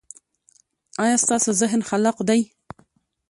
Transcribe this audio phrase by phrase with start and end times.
[1.03, 2.41] ایا ستاسو ذهن خلاق دی؟